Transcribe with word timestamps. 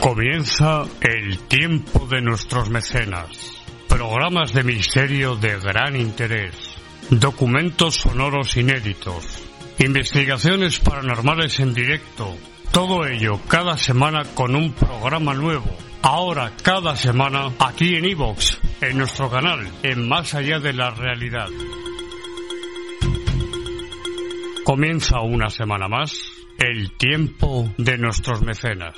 Comienza 0.00 0.84
el 1.00 1.38
tiempo 1.48 2.06
de 2.06 2.20
nuestros 2.20 2.70
mecenas. 2.70 3.28
Programas 3.88 4.52
de 4.52 4.62
misterio 4.62 5.34
de 5.34 5.58
gran 5.58 5.96
interés. 5.96 6.54
Documentos 7.10 7.96
sonoros 7.96 8.56
inéditos. 8.56 9.42
Investigaciones 9.78 10.78
paranormales 10.78 11.58
en 11.58 11.74
directo. 11.74 12.36
Todo 12.70 13.06
ello 13.06 13.40
cada 13.48 13.76
semana 13.76 14.22
con 14.34 14.54
un 14.54 14.72
programa 14.72 15.34
nuevo. 15.34 15.76
Ahora 16.02 16.52
cada 16.62 16.94
semana 16.94 17.50
aquí 17.58 17.96
en 17.96 18.04
Evox, 18.04 18.60
en 18.80 18.98
nuestro 18.98 19.28
canal, 19.28 19.68
en 19.82 20.08
Más 20.08 20.32
allá 20.34 20.60
de 20.60 20.74
la 20.74 20.90
realidad. 20.90 21.48
Comienza 24.64 25.20
una 25.20 25.50
semana 25.50 25.88
más 25.88 26.12
el 26.58 26.92
tiempo 26.92 27.72
de 27.78 27.98
nuestros 27.98 28.42
mecenas. 28.42 28.96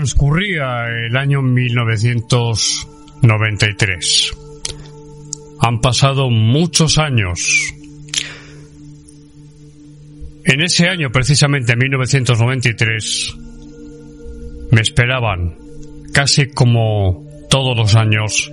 Transcurría 0.00 0.88
el 0.88 1.14
año 1.14 1.42
1993. 1.42 4.32
Han 5.60 5.82
pasado 5.82 6.30
muchos 6.30 6.96
años. 6.96 7.74
En 10.46 10.62
ese 10.62 10.88
año, 10.88 11.12
precisamente 11.12 11.74
en 11.74 11.80
1993, 11.80 13.36
me 14.70 14.80
esperaban, 14.80 15.58
casi 16.14 16.48
como 16.48 17.26
todos 17.50 17.76
los 17.76 17.94
años, 17.94 18.50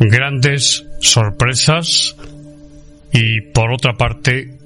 grandes 0.00 0.86
sorpresas 0.98 2.16
y, 3.12 3.42
por 3.52 3.70
otra 3.70 3.98
parte, 3.98 4.56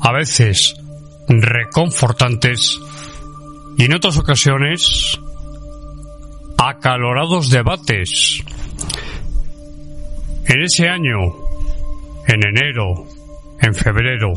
a 0.00 0.12
veces 0.12 0.74
reconfortantes 1.28 2.80
y 3.76 3.84
en 3.84 3.94
otras 3.94 4.16
ocasiones 4.18 5.18
acalorados 6.56 7.50
debates. 7.50 8.42
En 10.46 10.62
ese 10.62 10.88
año, 10.88 11.34
en 12.26 12.46
enero, 12.46 13.06
en 13.60 13.74
febrero, 13.74 14.32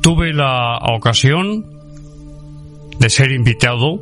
tuve 0.00 0.32
la 0.32 0.78
ocasión 0.94 1.66
de 2.98 3.10
ser 3.10 3.32
invitado 3.32 3.98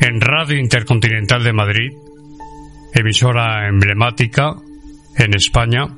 en 0.00 0.20
Radio 0.20 0.58
Intercontinental 0.58 1.42
de 1.42 1.52
Madrid, 1.52 1.92
emisora 2.94 3.68
emblemática 3.68 4.54
en 5.16 5.34
España. 5.34 5.88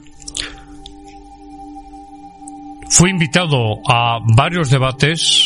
Fui 2.90 3.10
invitado 3.10 3.80
a 3.88 4.20
varios 4.34 4.70
debates 4.70 5.45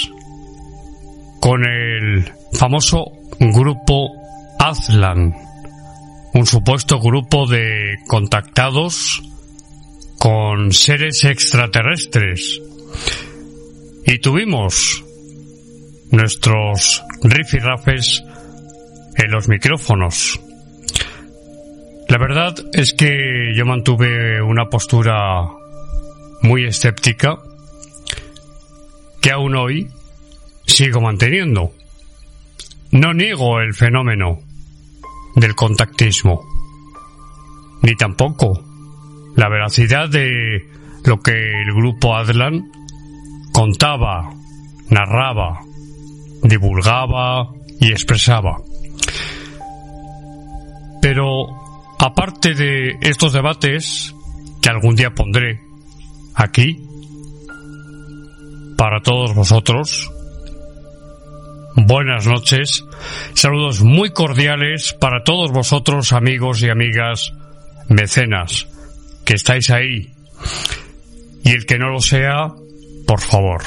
con 1.40 1.64
el 1.64 2.30
famoso 2.52 3.12
grupo 3.38 4.10
Azlan, 4.58 5.34
un 6.34 6.46
supuesto 6.46 7.00
grupo 7.00 7.46
de 7.46 7.96
contactados 8.06 9.22
con 10.18 10.72
seres 10.72 11.24
extraterrestres. 11.24 12.60
Y 14.04 14.18
tuvimos 14.18 15.02
nuestros 16.10 17.02
rifirrafes 17.22 18.22
en 19.16 19.30
los 19.30 19.48
micrófonos. 19.48 20.38
La 22.08 22.18
verdad 22.18 22.54
es 22.72 22.92
que 22.92 23.54
yo 23.56 23.64
mantuve 23.64 24.42
una 24.42 24.68
postura 24.68 25.46
muy 26.42 26.64
escéptica 26.64 27.38
que 29.20 29.30
aún 29.30 29.54
hoy 29.54 29.90
sigo 30.80 31.02
manteniendo. 31.02 31.72
No 32.92 33.12
niego 33.12 33.60
el 33.60 33.74
fenómeno 33.74 34.38
del 35.36 35.54
contactismo, 35.54 36.40
ni 37.82 37.94
tampoco 37.96 38.64
la 39.36 39.50
veracidad 39.50 40.08
de 40.08 40.66
lo 41.04 41.20
que 41.20 41.32
el 41.32 41.74
grupo 41.74 42.16
Adlan 42.16 42.72
contaba, 43.52 44.32
narraba, 44.88 45.60
divulgaba 46.44 47.50
y 47.78 47.90
expresaba. 47.90 48.62
Pero 51.02 51.46
aparte 51.98 52.54
de 52.54 52.96
estos 53.02 53.34
debates 53.34 54.14
que 54.62 54.70
algún 54.70 54.94
día 54.94 55.10
pondré 55.10 55.60
aquí 56.34 56.82
para 58.78 59.02
todos 59.02 59.34
vosotros, 59.34 60.10
buenas 61.76 62.26
noches, 62.26 62.84
saludos 63.34 63.82
muy 63.82 64.10
cordiales 64.10 64.94
para 64.98 65.24
todos 65.24 65.52
vosotros 65.52 66.12
amigos 66.12 66.62
y 66.62 66.68
amigas 66.68 67.32
mecenas 67.88 68.68
que 69.24 69.34
estáis 69.34 69.70
ahí 69.70 70.12
y 71.44 71.50
el 71.50 71.66
que 71.66 71.78
no 71.78 71.90
lo 71.90 72.00
sea, 72.00 72.52
por 73.06 73.20
favor, 73.20 73.62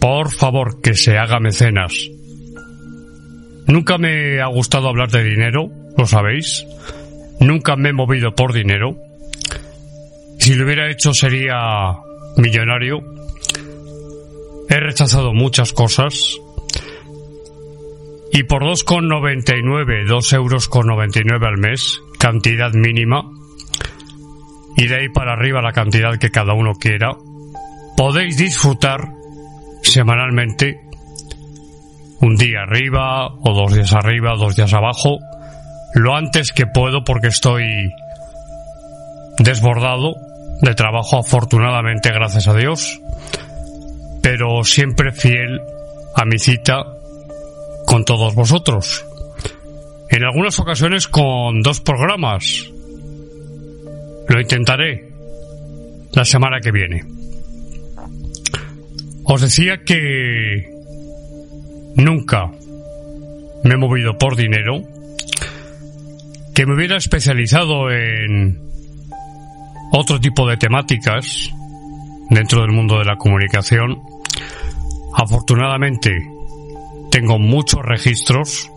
por 0.00 0.32
favor 0.32 0.80
que 0.80 0.94
se 0.94 1.18
haga 1.18 1.40
mecenas. 1.40 1.92
Nunca 3.66 3.98
me 3.98 4.40
ha 4.40 4.46
gustado 4.46 4.88
hablar 4.88 5.10
de 5.10 5.24
dinero, 5.24 5.70
lo 5.96 6.06
sabéis, 6.06 6.66
nunca 7.40 7.76
me 7.76 7.90
he 7.90 7.92
movido 7.92 8.34
por 8.34 8.52
dinero. 8.52 8.96
Si 10.38 10.54
lo 10.54 10.64
hubiera 10.64 10.90
hecho 10.90 11.12
sería 11.12 11.54
millonario. 12.36 13.00
He 14.70 14.80
rechazado 14.80 15.32
muchas 15.32 15.72
cosas 15.72 16.38
y 18.32 18.42
por 18.44 18.62
2,99, 18.62 20.06
2 20.06 20.32
euros 20.34 20.68
con 20.68 20.86
99 20.86 21.46
al 21.46 21.58
mes, 21.58 22.00
cantidad 22.18 22.72
mínima, 22.72 23.22
y 24.76 24.86
de 24.86 24.96
ahí 24.96 25.08
para 25.08 25.32
arriba 25.32 25.62
la 25.62 25.72
cantidad 25.72 26.18
que 26.18 26.30
cada 26.30 26.52
uno 26.52 26.74
quiera, 26.74 27.16
podéis 27.96 28.36
disfrutar 28.36 29.08
semanalmente 29.82 30.80
un 32.20 32.36
día 32.36 32.62
arriba 32.62 33.26
o 33.26 33.54
dos 33.54 33.74
días 33.74 33.92
arriba, 33.94 34.34
dos 34.36 34.56
días 34.56 34.72
abajo, 34.74 35.18
lo 35.94 36.14
antes 36.14 36.52
que 36.52 36.66
puedo 36.66 37.04
porque 37.04 37.28
estoy 37.28 37.64
desbordado 39.38 40.14
de 40.60 40.74
trabajo 40.74 41.18
afortunadamente 41.18 42.10
gracias 42.10 42.48
a 42.48 42.54
Dios, 42.54 43.00
pero 44.22 44.62
siempre 44.64 45.12
fiel 45.12 45.60
a 46.14 46.24
mi 46.24 46.38
cita 46.38 46.97
con 47.88 48.04
todos 48.04 48.34
vosotros. 48.34 49.02
En 50.10 50.22
algunas 50.22 50.58
ocasiones 50.58 51.08
con 51.08 51.62
dos 51.62 51.80
programas. 51.80 52.70
Lo 54.28 54.38
intentaré 54.38 55.08
la 56.12 56.26
semana 56.26 56.60
que 56.60 56.70
viene. 56.70 57.02
Os 59.24 59.40
decía 59.40 59.84
que 59.86 60.68
nunca 61.96 62.50
me 63.64 63.72
he 63.72 63.78
movido 63.78 64.18
por 64.18 64.36
dinero, 64.36 64.82
que 66.54 66.66
me 66.66 66.74
hubiera 66.74 66.98
especializado 66.98 67.90
en 67.90 68.60
otro 69.92 70.20
tipo 70.20 70.46
de 70.46 70.58
temáticas 70.58 71.50
dentro 72.28 72.60
del 72.60 72.72
mundo 72.72 72.98
de 72.98 73.06
la 73.06 73.16
comunicación. 73.16 73.98
Afortunadamente 75.14 76.37
tengo 77.20 77.40
muchos 77.40 77.80
registros, 77.82 78.70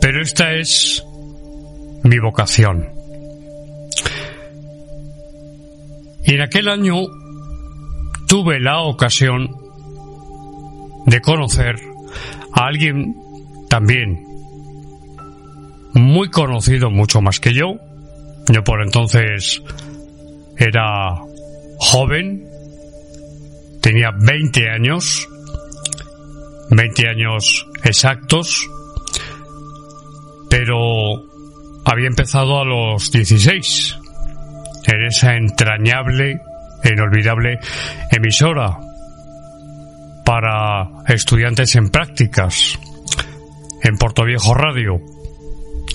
pero 0.00 0.22
esta 0.22 0.54
es 0.54 1.04
mi 2.02 2.18
vocación. 2.20 2.88
Y 6.24 6.32
en 6.32 6.40
aquel 6.40 6.68
año 6.68 7.02
tuve 8.28 8.60
la 8.60 8.80
ocasión 8.80 9.54
de 11.04 11.20
conocer 11.20 11.78
a 12.54 12.64
alguien 12.66 13.14
también 13.68 14.24
muy 15.92 16.30
conocido, 16.30 16.90
mucho 16.90 17.20
más 17.20 17.40
que 17.40 17.52
yo. 17.52 17.74
Yo 18.48 18.64
por 18.64 18.82
entonces 18.82 19.62
era 20.56 21.20
joven, 21.78 22.48
tenía 23.82 24.12
20 24.18 24.70
años, 24.70 25.28
20 26.70 27.08
años 27.08 27.66
exactos, 27.84 28.68
pero 30.50 31.24
había 31.84 32.08
empezado 32.08 32.60
a 32.60 32.64
los 32.64 33.10
16 33.10 33.98
en 34.86 35.06
esa 35.06 35.34
entrañable, 35.34 36.40
inolvidable 36.84 37.58
emisora 38.10 38.78
para 40.24 40.90
estudiantes 41.06 41.74
en 41.76 41.88
prácticas 41.88 42.78
en 43.82 43.96
Viejo 44.26 44.54
Radio 44.54 45.00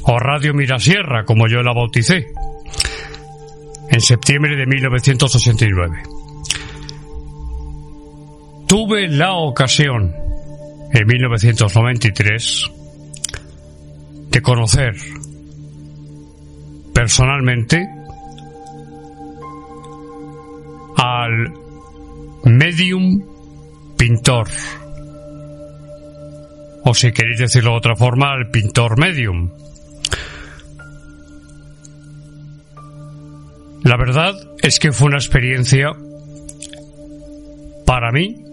o 0.04 0.20
Radio 0.20 0.54
Mirasierra, 0.54 1.24
como 1.26 1.48
yo 1.48 1.62
la 1.62 1.74
bauticé 1.74 2.28
en 3.90 4.02
septiembre 4.02 4.56
de 4.56 4.66
1989. 4.66 6.04
Tuve 8.68 9.08
la 9.08 9.34
ocasión 9.34 10.23
en 10.94 11.08
1993 11.08 12.66
de 14.30 14.42
conocer 14.42 14.96
personalmente 16.94 17.90
al 20.96 21.52
medium 22.44 23.24
pintor 23.98 24.48
o 26.86 26.94
si 26.94 27.12
queréis 27.12 27.40
decirlo 27.40 27.72
de 27.72 27.78
otra 27.78 27.96
forma 27.96 28.32
al 28.32 28.52
pintor 28.52 29.00
medium. 29.00 29.50
La 33.84 33.98
verdad 33.98 34.34
es 34.62 34.80
que 34.80 34.92
fue 34.92 35.08
una 35.08 35.18
experiencia 35.18 35.92
para 37.86 38.12
mí 38.12 38.53